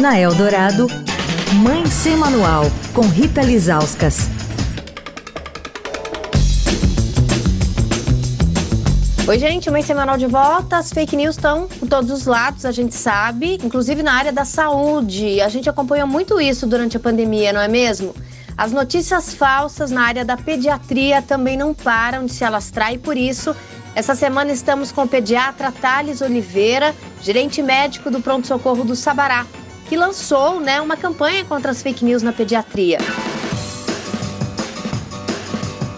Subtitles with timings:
[0.00, 0.86] Na Eldorado,
[1.54, 4.28] Mãe Sem Manual, com Rita Lizauskas.
[9.26, 10.76] Oi, gente, Mãe Semanal de volta.
[10.76, 14.44] As fake news estão por todos os lados, a gente sabe, inclusive na área da
[14.44, 15.40] saúde.
[15.40, 18.14] A gente acompanhou muito isso durante a pandemia, não é mesmo?
[18.56, 23.16] As notícias falsas na área da pediatria também não param de se alastrar e por
[23.16, 23.54] isso,
[23.96, 29.44] essa semana estamos com o pediatra Thales Oliveira, gerente médico do pronto-socorro do Sabará,
[29.88, 32.98] que lançou né, uma campanha contra as fake news na pediatria.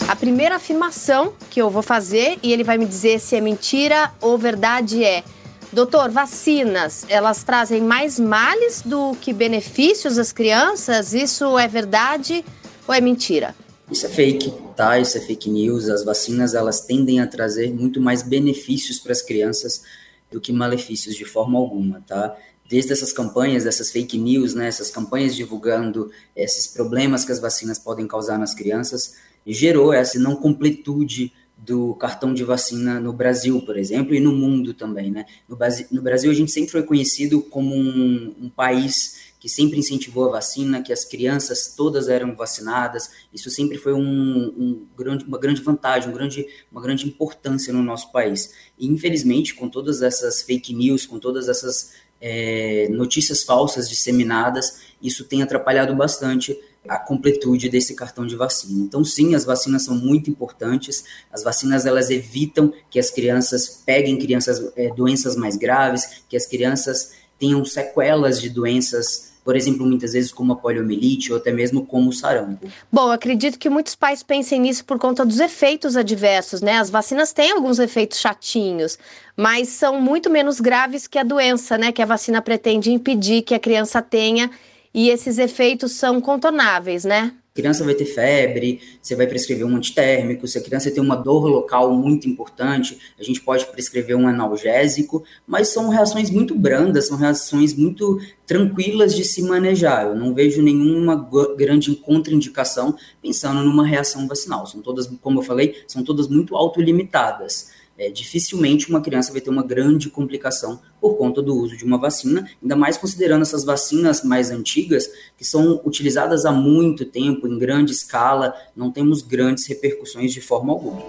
[0.09, 4.13] A primeira afirmação que eu vou fazer, e ele vai me dizer se é mentira
[4.21, 5.25] ou verdade, é:
[5.73, 11.15] Doutor, vacinas, elas trazem mais males do que benefícios às crianças?
[11.15, 12.45] Isso é verdade
[12.89, 13.55] ou é mentira?
[13.91, 14.99] Isso é fake, tá?
[14.99, 15.89] Isso é fake news.
[15.89, 19.83] As vacinas, elas tendem a trazer muito mais benefícios para as crianças
[20.31, 22.37] do que malefícios de forma alguma, tá?
[22.71, 27.81] Desde essas campanhas, essas fake news, né, essas campanhas divulgando esses problemas que as vacinas
[27.81, 33.77] podem causar nas crianças, gerou essa não completude do cartão de vacina no Brasil, por
[33.77, 35.27] exemplo, e no mundo também, né?
[35.49, 35.59] No,
[35.91, 40.33] no Brasil, a gente sempre foi conhecido como um, um país que sempre incentivou a
[40.33, 43.11] vacina, que as crianças todas eram vacinadas.
[43.33, 47.83] Isso sempre foi um, um grande, uma grande vantagem, um grande, uma grande importância no
[47.83, 48.53] nosso país.
[48.79, 55.25] E, infelizmente, com todas essas fake news, com todas essas é, notícias falsas disseminadas, isso
[55.25, 58.83] tem atrapalhado bastante a completude desse cartão de vacina.
[58.83, 61.05] Então, sim, as vacinas são muito importantes.
[61.31, 66.47] As vacinas elas evitam que as crianças peguem crianças é, doenças mais graves, que as
[66.47, 71.85] crianças tenham sequelas de doenças por exemplo, muitas vezes como a poliomielite ou até mesmo
[71.85, 72.69] como o sarampo.
[72.93, 76.79] Bom, acredito que muitos pais pensem nisso por conta dos efeitos adversos, né?
[76.79, 78.97] As vacinas têm alguns efeitos chatinhos,
[79.37, 81.91] mas são muito menos graves que a doença, né?
[81.91, 84.49] Que a vacina pretende impedir que a criança tenha
[84.95, 87.33] e esses efeitos são contornáveis, né?
[87.53, 91.47] Criança vai ter febre, você vai prescrever um antitérmico, se a criança tem uma dor
[91.47, 97.17] local muito importante, a gente pode prescrever um analgésico, mas são reações muito brandas, são
[97.17, 100.07] reações muito tranquilas de se manejar.
[100.07, 104.67] Eu não vejo nenhuma grande contraindicação pensando numa reação vacinal.
[104.67, 109.51] São todas, como eu falei, são todas muito autolimitadas é, dificilmente uma criança vai ter
[109.51, 114.23] uma grande complicação por conta do uso de uma vacina, ainda mais considerando essas vacinas
[114.23, 120.33] mais antigas, que são utilizadas há muito tempo, em grande escala, não temos grandes repercussões
[120.33, 121.03] de forma alguma.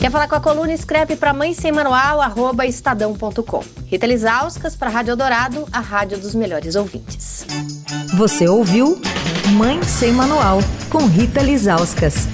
[0.00, 0.72] Quer falar com a coluna?
[0.72, 3.64] Escreve para mãe sem manual, arroba estadão.com.
[3.86, 7.46] Rita Lisauskas para a Rádio Dourado, a rádio dos melhores ouvintes.
[8.16, 9.00] Você ouviu
[9.56, 10.58] Mãe Sem Manual,
[10.90, 12.26] com Rita Lisauskas.